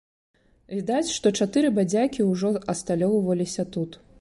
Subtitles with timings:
[0.77, 4.05] Відаць, што чатыры бадзякі ўжо асталёўваліся тут.